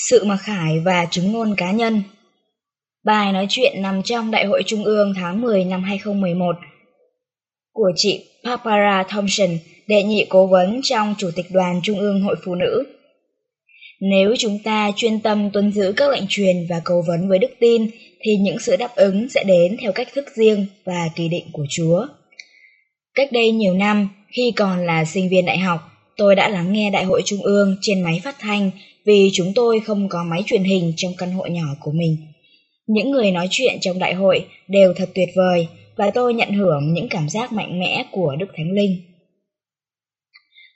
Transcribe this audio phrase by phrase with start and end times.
[0.00, 2.02] Sự mặc khải và chứng ngôn cá nhân
[3.04, 6.56] Bài nói chuyện nằm trong Đại hội Trung ương tháng 10 năm 2011
[7.72, 9.48] của chị Barbara Thompson,
[9.86, 12.84] đệ nhị cố vấn trong Chủ tịch đoàn Trung ương Hội Phụ Nữ.
[14.00, 17.50] Nếu chúng ta chuyên tâm tuân giữ các lệnh truyền và cầu vấn với đức
[17.60, 17.90] tin,
[18.20, 21.66] thì những sự đáp ứng sẽ đến theo cách thức riêng và kỳ định của
[21.70, 22.06] Chúa.
[23.14, 25.80] Cách đây nhiều năm, khi còn là sinh viên đại học,
[26.16, 28.70] tôi đã lắng nghe đại hội trung ương trên máy phát thanh
[29.08, 32.16] vì chúng tôi không có máy truyền hình trong căn hộ nhỏ của mình.
[32.86, 36.92] Những người nói chuyện trong đại hội đều thật tuyệt vời và tôi nhận hưởng
[36.92, 38.96] những cảm giác mạnh mẽ của Đức Thánh Linh.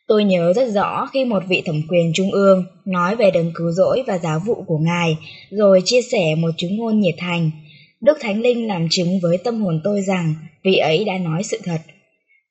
[0.08, 3.70] Tôi nhớ rất rõ khi một vị thẩm quyền trung ương nói về đấng cứu
[3.72, 5.16] rỗi và giáo vụ của Ngài,
[5.50, 7.50] rồi chia sẻ một chứng ngôn nhiệt thành.
[8.00, 11.60] Đức Thánh Linh làm chứng với tâm hồn tôi rằng vị ấy đã nói sự
[11.64, 11.80] thật.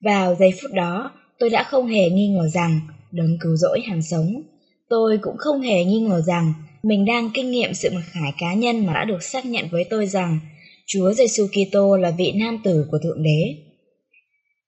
[0.02, 2.80] Vào giây phút đó, tôi đã không hề nghi ngờ rằng
[3.12, 4.44] đấng cứu rỗi hàng sống.
[4.92, 6.54] Tôi cũng không hề nghi ngờ rằng
[6.84, 9.84] mình đang kinh nghiệm sự mặc khải cá nhân mà đã được xác nhận với
[9.84, 10.40] tôi rằng
[10.88, 13.56] Chúa Giêsu Kitô là vị nam tử của Thượng Đế.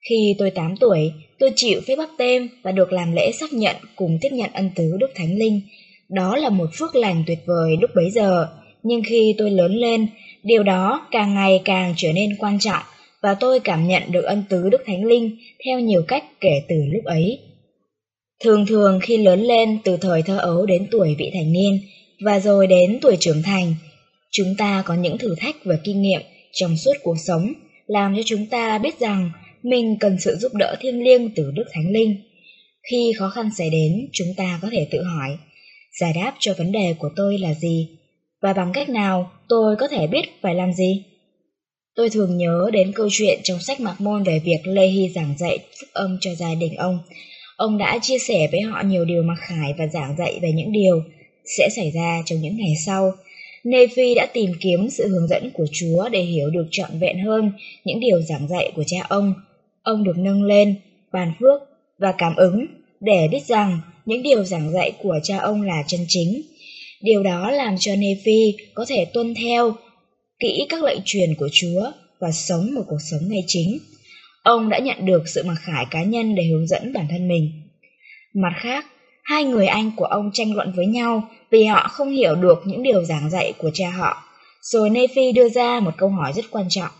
[0.09, 3.75] Khi tôi 8 tuổi, tôi chịu phép bắp tem và được làm lễ xác nhận
[3.95, 5.61] cùng tiếp nhận ân tứ Đức Thánh Linh.
[6.09, 8.47] Đó là một phước lành tuyệt vời lúc bấy giờ,
[8.83, 10.07] nhưng khi tôi lớn lên,
[10.43, 12.83] điều đó càng ngày càng trở nên quan trọng
[13.21, 16.75] và tôi cảm nhận được ân tứ Đức Thánh Linh theo nhiều cách kể từ
[16.91, 17.39] lúc ấy.
[18.43, 21.79] Thường thường khi lớn lên từ thời thơ ấu đến tuổi vị thành niên
[22.25, 23.75] và rồi đến tuổi trưởng thành,
[24.31, 26.21] chúng ta có những thử thách và kinh nghiệm
[26.53, 27.53] trong suốt cuộc sống
[27.87, 29.31] làm cho chúng ta biết rằng
[29.63, 32.15] mình cần sự giúp đỡ thiêng liêng từ Đức Thánh Linh.
[32.91, 35.37] Khi khó khăn xảy đến, chúng ta có thể tự hỏi,
[35.99, 37.89] giải đáp cho vấn đề của tôi là gì?
[38.41, 41.03] Và bằng cách nào tôi có thể biết phải làm gì?
[41.95, 45.35] Tôi thường nhớ đến câu chuyện trong sách Mạc Môn về việc Lê Hy giảng
[45.37, 46.99] dạy phúc âm cho gia đình ông.
[47.63, 50.71] Ông đã chia sẻ với họ nhiều điều mặc khải và giảng dạy về những
[50.71, 51.03] điều
[51.57, 53.13] sẽ xảy ra trong những ngày sau.
[53.63, 57.51] Nephi đã tìm kiếm sự hướng dẫn của Chúa để hiểu được trọn vẹn hơn
[57.85, 59.33] những điều giảng dạy của cha ông.
[59.83, 60.75] Ông được nâng lên,
[61.11, 61.61] bàn phước
[61.97, 62.65] và cảm ứng
[62.99, 66.41] để biết rằng những điều giảng dạy của cha ông là chân chính.
[67.01, 69.73] Điều đó làm cho Nephi có thể tuân theo
[70.39, 73.79] kỹ các lệnh truyền của Chúa và sống một cuộc sống ngay chính.
[74.43, 77.51] Ông đã nhận được sự mặc khải cá nhân để hướng dẫn bản thân mình.
[78.33, 78.85] Mặt khác,
[79.23, 82.83] hai người anh của ông tranh luận với nhau vì họ không hiểu được những
[82.83, 84.23] điều giảng dạy của cha họ.
[84.61, 86.91] Rồi Nephi đưa ra một câu hỏi rất quan trọng.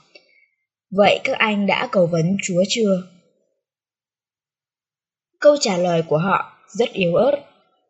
[0.92, 3.02] Vậy các anh đã cầu vấn Chúa chưa?
[5.40, 7.40] Câu trả lời của họ rất yếu ớt.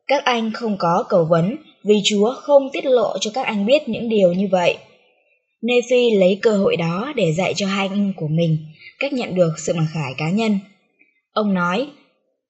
[0.08, 3.90] Các anh không có cầu vấn vì Chúa không tiết lộ cho các anh biết
[3.90, 4.78] những điều như vậy.
[5.62, 8.58] Nephi lấy cơ hội đó để dạy cho hai anh của mình
[9.00, 10.60] cách nhận được sự mặc khải cá nhân.
[11.32, 11.88] Ông nói,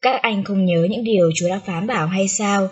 [0.01, 2.69] các anh không nhớ những điều Chúa đã phán bảo hay sao?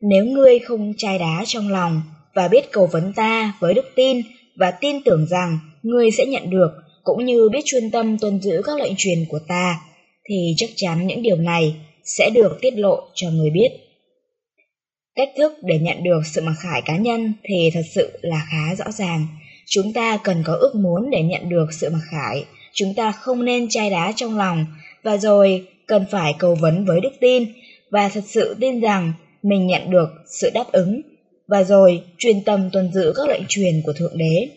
[0.00, 2.02] Nếu ngươi không chai đá trong lòng
[2.34, 4.22] và biết cầu vấn ta với đức tin
[4.56, 6.70] và tin tưởng rằng ngươi sẽ nhận được
[7.04, 9.80] cũng như biết chuyên tâm tuân giữ các lệnh truyền của ta,
[10.28, 11.74] thì chắc chắn những điều này
[12.04, 13.68] sẽ được tiết lộ cho người biết.
[15.14, 18.74] Cách thức để nhận được sự mặc khải cá nhân thì thật sự là khá
[18.74, 19.26] rõ ràng.
[19.66, 22.44] Chúng ta cần có ước muốn để nhận được sự mặc khải.
[22.72, 24.66] Chúng ta không nên chai đá trong lòng
[25.02, 27.44] và rồi cần phải cầu vấn với đức tin
[27.90, 29.12] và thật sự tin rằng
[29.42, 31.00] mình nhận được sự đáp ứng
[31.48, 34.48] và rồi truyền tâm tuân giữ các lệnh truyền của Thượng Đế.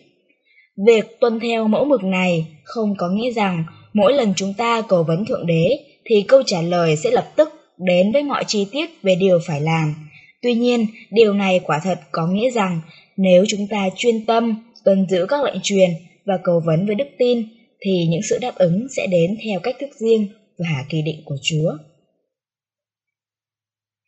[0.86, 5.02] Việc tuân theo mẫu mực này không có nghĩa rằng mỗi lần chúng ta cầu
[5.02, 7.48] vấn Thượng Đế thì câu trả lời sẽ lập tức
[7.78, 9.94] đến với mọi chi tiết về điều phải làm.
[10.42, 12.80] Tuy nhiên, điều này quả thật có nghĩa rằng
[13.16, 14.54] nếu chúng ta chuyên tâm
[14.84, 15.90] tuân giữ các lệnh truyền
[16.24, 17.48] và cầu vấn với đức tin
[17.84, 21.36] thì những sự đáp ứng sẽ đến theo cách thức riêng và kỳ định của
[21.42, 21.72] Chúa.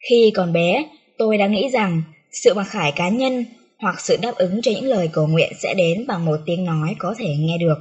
[0.08, 0.88] Khi còn bé,
[1.18, 3.44] tôi đã nghĩ rằng sự mặc khải cá nhân
[3.78, 6.94] hoặc sự đáp ứng cho những lời cầu nguyện sẽ đến bằng một tiếng nói
[6.98, 7.78] có thể nghe được.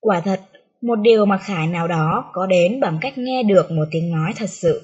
[0.00, 0.40] Quả thật,
[0.82, 4.32] một điều mặc khải nào đó có đến bằng cách nghe được một tiếng nói
[4.36, 4.82] thật sự.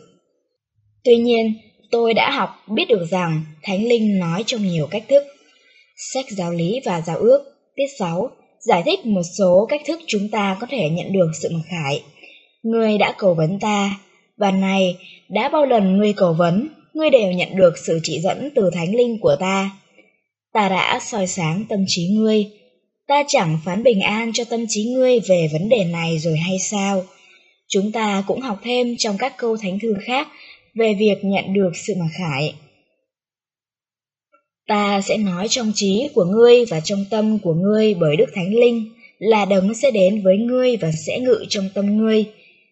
[1.05, 1.55] Tuy nhiên,
[1.91, 5.23] tôi đã học biết được rằng Thánh Linh nói trong nhiều cách thức.
[5.97, 7.45] Sách giáo lý và giáo ước,
[7.77, 8.31] tiết 6,
[8.65, 12.03] giải thích một số cách thức chúng ta có thể nhận được sự mặc khải.
[12.63, 14.01] Người đã cầu vấn ta,
[14.37, 14.97] và này,
[15.29, 18.95] đã bao lần ngươi cầu vấn, ngươi đều nhận được sự chỉ dẫn từ thánh
[18.95, 19.71] linh của ta.
[20.53, 22.47] Ta đã soi sáng tâm trí ngươi,
[23.07, 26.59] ta chẳng phán bình an cho tâm trí ngươi về vấn đề này rồi hay
[26.59, 27.05] sao?
[27.69, 30.29] Chúng ta cũng học thêm trong các câu thánh thư khác
[30.75, 32.55] về việc nhận được sự mặc khải.
[34.67, 38.55] Ta sẽ nói trong trí của ngươi và trong tâm của ngươi bởi Đức Thánh
[38.55, 42.25] Linh là đấng sẽ đến với ngươi và sẽ ngự trong tâm ngươi.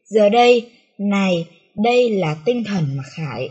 [0.05, 1.47] Giờ đây, này,
[1.77, 3.49] đây là tinh thần mà khải.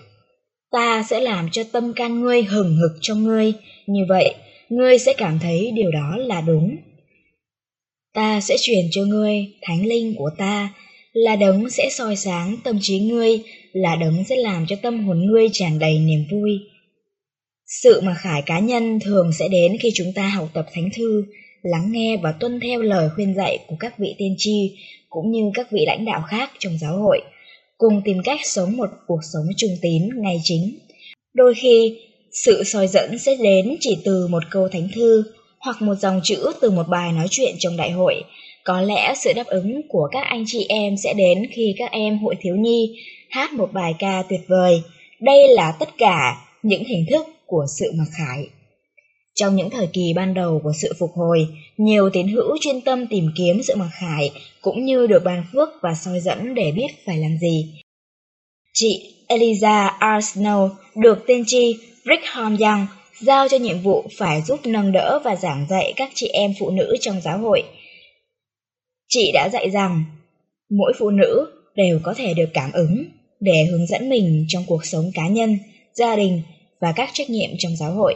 [0.71, 3.53] Ta sẽ làm cho tâm can ngươi hừng hực trong ngươi,
[3.87, 4.35] như vậy,
[4.69, 6.77] ngươi sẽ cảm thấy điều đó là đúng.
[8.13, 10.73] Ta sẽ truyền cho ngươi thánh linh của ta,
[11.13, 13.39] là đấng sẽ soi sáng tâm trí ngươi,
[13.73, 16.59] là đấng sẽ làm cho tâm hồn ngươi tràn đầy niềm vui.
[17.71, 21.25] Sự mà khải cá nhân thường sẽ đến khi chúng ta học tập thánh thư,
[21.63, 24.77] lắng nghe và tuân theo lời khuyên dạy của các vị tiên tri
[25.09, 27.21] cũng như các vị lãnh đạo khác trong giáo hội,
[27.77, 30.77] cùng tìm cách sống một cuộc sống trung tín ngay chính.
[31.33, 31.99] Đôi khi,
[32.31, 35.23] sự soi dẫn sẽ đến chỉ từ một câu thánh thư
[35.59, 38.23] hoặc một dòng chữ từ một bài nói chuyện trong đại hội.
[38.63, 42.17] Có lẽ sự đáp ứng của các anh chị em sẽ đến khi các em
[42.17, 44.81] hội thiếu nhi hát một bài ca tuyệt vời.
[45.19, 48.47] Đây là tất cả những hình thức của sự mặc khải.
[49.35, 53.07] Trong những thời kỳ ban đầu của sự phục hồi, nhiều tín hữu chuyên tâm
[53.07, 54.31] tìm kiếm sự mặc khải
[54.61, 57.73] cũng như được ban phước và soi dẫn để biết phải làm gì.
[58.73, 60.59] Chị Eliza Arsenal
[60.95, 62.87] được tiên tri Brigham Young
[63.19, 66.69] giao cho nhiệm vụ phải giúp nâng đỡ và giảng dạy các chị em phụ
[66.69, 67.63] nữ trong giáo hội.
[69.07, 70.03] Chị đã dạy rằng
[70.69, 71.45] mỗi phụ nữ
[71.75, 73.03] đều có thể được cảm ứng
[73.39, 75.57] để hướng dẫn mình trong cuộc sống cá nhân,
[75.93, 76.41] gia đình
[76.81, 78.15] và các trách nhiệm trong giáo hội.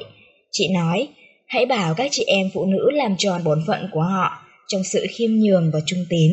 [0.52, 1.08] Chị nói,
[1.48, 4.32] hãy bảo các chị em phụ nữ làm tròn bổn phận của họ
[4.68, 6.32] trong sự khiêm nhường và trung tín,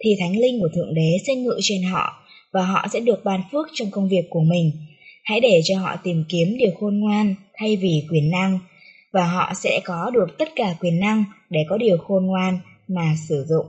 [0.00, 2.12] thì thánh linh của Thượng Đế sẽ ngự trên họ
[2.52, 4.72] và họ sẽ được ban phước trong công việc của mình.
[5.24, 8.58] Hãy để cho họ tìm kiếm điều khôn ngoan thay vì quyền năng,
[9.12, 12.58] và họ sẽ có được tất cả quyền năng để có điều khôn ngoan
[12.88, 13.66] mà sử dụng.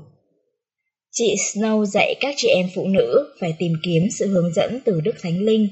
[1.11, 5.01] Chị Snow dạy các chị em phụ nữ phải tìm kiếm sự hướng dẫn từ
[5.01, 5.67] Đức Thánh Linh.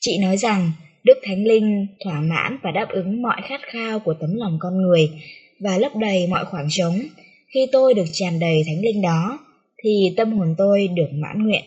[0.00, 0.72] Chị nói rằng
[1.04, 4.82] Đức Thánh Linh thỏa mãn và đáp ứng mọi khát khao của tấm lòng con
[4.82, 5.10] người
[5.60, 6.98] và lấp đầy mọi khoảng trống.
[7.54, 9.38] Khi tôi được tràn đầy Thánh Linh đó,
[9.84, 11.64] thì tâm hồn tôi được mãn nguyện.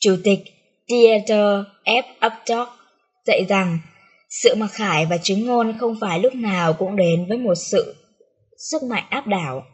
[0.00, 0.40] Chủ tịch
[0.88, 2.02] Dieter F.
[2.26, 2.68] Updog
[3.26, 3.78] dạy rằng
[4.30, 7.94] sự mặc khải và chứng ngôn không phải lúc nào cũng đến với một sự
[8.70, 9.66] sức mạnh áp đảo.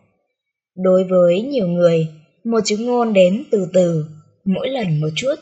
[0.76, 2.08] Đối với nhiều người,
[2.44, 4.06] một chứng ngôn đến từ từ,
[4.44, 5.34] mỗi lần một chút.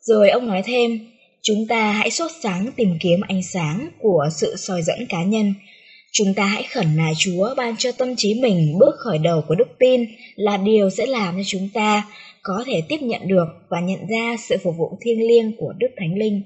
[0.00, 0.98] Rồi ông nói thêm,
[1.44, 5.54] chúng ta hãy sốt sáng tìm kiếm ánh sáng của sự soi dẫn cá nhân.
[6.12, 9.54] Chúng ta hãy khẩn nài Chúa ban cho tâm trí mình bước khởi đầu của
[9.54, 10.04] đức tin
[10.36, 12.08] là điều sẽ làm cho chúng ta
[12.42, 15.88] có thể tiếp nhận được và nhận ra sự phục vụ thiêng liêng của Đức
[15.96, 16.42] Thánh Linh.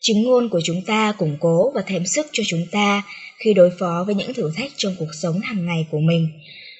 [0.00, 3.02] Chứng ngôn của chúng ta củng cố và thêm sức cho chúng ta
[3.38, 6.28] khi đối phó với những thử thách trong cuộc sống hàng ngày của mình.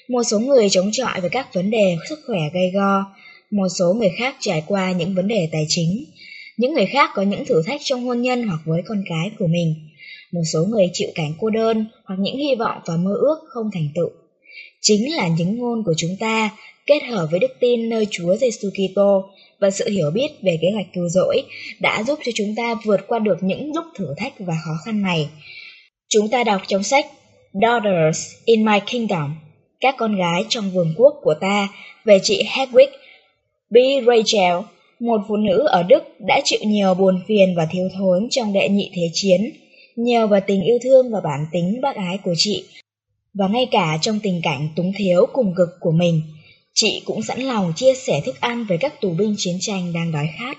[0.09, 3.05] Một số người chống chọi với các vấn đề sức khỏe gây go,
[3.51, 6.05] một số người khác trải qua những vấn đề tài chính,
[6.57, 9.47] những người khác có những thử thách trong hôn nhân hoặc với con cái của
[9.47, 9.75] mình.
[10.33, 13.71] Một số người chịu cảnh cô đơn hoặc những hy vọng và mơ ước không
[13.75, 14.11] thành tựu.
[14.81, 16.51] Chính là những ngôn của chúng ta
[16.87, 20.69] kết hợp với đức tin nơi Chúa Giêsu Kitô và sự hiểu biết về kế
[20.75, 21.43] hoạch cứu rỗi
[21.81, 25.03] đã giúp cho chúng ta vượt qua được những lúc thử thách và khó khăn
[25.03, 25.29] này.
[26.09, 27.07] Chúng ta đọc trong sách
[27.53, 29.35] Daughters in My Kingdom,
[29.81, 31.69] các con gái trong vườn quốc của ta
[32.05, 32.89] về chị Hedwig
[33.71, 33.77] B.
[34.07, 34.55] Rachel,
[35.01, 38.69] một phụ nữ ở Đức đã chịu nhiều buồn phiền và thiếu thốn trong đệ
[38.69, 39.51] nhị thế chiến,
[39.97, 42.65] nhờ vào tình yêu thương và bản tính bác ái của chị,
[43.35, 46.23] và ngay cả trong tình cảnh túng thiếu cùng cực của mình–
[46.75, 50.13] Chị cũng sẵn lòng chia sẻ thức ăn với các tù binh chiến tranh đang
[50.13, 50.59] đói khát.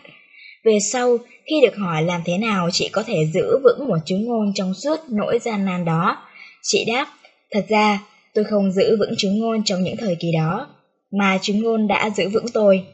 [0.63, 4.25] Về sau, khi được hỏi làm thế nào chị có thể giữ vững một chứng
[4.25, 6.17] ngôn trong suốt nỗi gian nan đó,
[6.63, 7.07] chị đáp,
[7.51, 10.67] thật ra tôi không giữ vững chứng ngôn trong những thời kỳ đó,
[11.11, 12.85] mà chứng ngôn đã giữ vững tôi.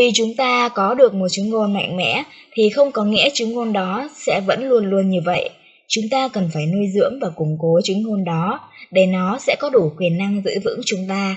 [0.00, 3.52] Vì chúng ta có được một chứng ngôn mạnh mẽ thì không có nghĩa chứng
[3.52, 5.50] ngôn đó sẽ vẫn luôn luôn như vậy.
[5.88, 9.56] Chúng ta cần phải nuôi dưỡng và củng cố chứng ngôn đó để nó sẽ
[9.58, 11.36] có đủ quyền năng giữ vững chúng ta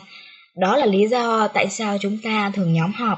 [0.55, 3.17] đó là lý do tại sao chúng ta thường nhóm họp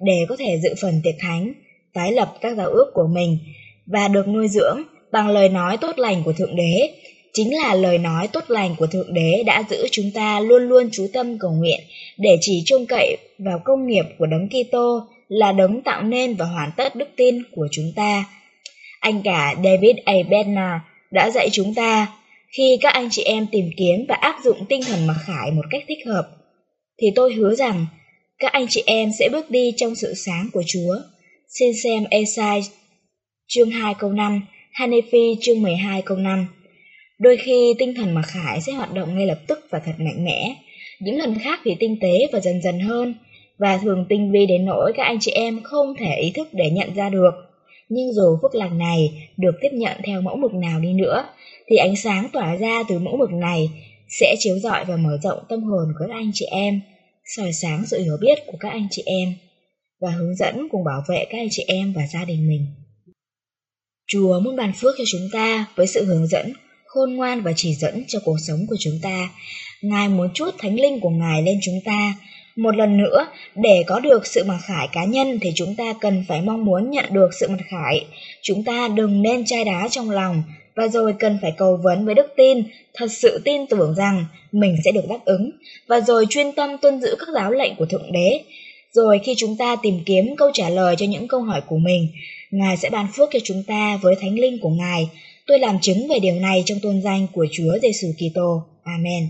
[0.00, 1.52] để có thể dự phần tiệc thánh,
[1.94, 3.38] tái lập các giáo ước của mình
[3.86, 4.82] và được nuôi dưỡng
[5.12, 6.90] bằng lời nói tốt lành của Thượng Đế.
[7.32, 10.88] Chính là lời nói tốt lành của Thượng Đế đã giữ chúng ta luôn luôn
[10.92, 11.80] chú tâm cầu nguyện
[12.18, 16.46] để chỉ trông cậy vào công nghiệp của Đấng Kitô là đấng tạo nên và
[16.46, 18.24] hoàn tất đức tin của chúng ta.
[19.00, 20.14] Anh cả David A.
[20.30, 22.06] Bednar đã dạy chúng ta
[22.56, 25.64] khi các anh chị em tìm kiếm và áp dụng tinh thần mặc khải một
[25.70, 26.28] cách thích hợp
[27.00, 27.86] thì tôi hứa rằng
[28.38, 30.96] các anh chị em sẽ bước đi trong sự sáng của Chúa.
[31.48, 32.62] Xin xem Esai
[33.48, 36.46] chương 2 câu 5, Hanefi chương 12 câu 5.
[37.20, 40.24] Đôi khi tinh thần mặc khải sẽ hoạt động ngay lập tức và thật mạnh
[40.24, 40.54] mẽ,
[41.00, 43.14] những lần khác thì tinh tế và dần dần hơn,
[43.58, 46.70] và thường tinh vi đến nỗi các anh chị em không thể ý thức để
[46.70, 47.30] nhận ra được.
[47.88, 51.24] Nhưng dù phước lành này được tiếp nhận theo mẫu mực nào đi nữa,
[51.70, 53.68] thì ánh sáng tỏa ra từ mẫu mực này
[54.08, 56.80] sẽ chiếu rọi và mở rộng tâm hồn của các anh chị em,
[57.36, 59.34] soi sáng sự hiểu biết của các anh chị em,
[60.00, 62.66] và hướng dẫn cùng bảo vệ các anh chị em và gia đình mình.
[64.06, 66.52] Chúa muốn ban phước cho chúng ta với sự hướng dẫn,
[66.94, 69.28] khôn ngoan và chỉ dẫn cho cuộc sống của chúng ta.
[69.82, 72.14] Ngài muốn chút thánh linh của Ngài lên chúng ta.
[72.56, 76.24] Một lần nữa, để có được sự mặc khải cá nhân thì chúng ta cần
[76.28, 78.04] phải mong muốn nhận được sự mặc khải.
[78.42, 80.42] Chúng ta đừng nên chai đá trong lòng
[80.74, 82.62] và rồi cần phải cầu vấn với đức tin,
[82.94, 85.50] thật sự tin tưởng rằng mình sẽ được đáp ứng
[85.86, 88.40] và rồi chuyên tâm tuân giữ các giáo lệnh của Thượng Đế.
[88.92, 92.08] Rồi khi chúng ta tìm kiếm câu trả lời cho những câu hỏi của mình,
[92.50, 95.08] Ngài sẽ ban phước cho chúng ta với thánh linh của Ngài.
[95.50, 98.62] Tôi làm chứng về điều này trong tôn danh của Chúa Giêsu Kitô.
[98.82, 99.28] Amen.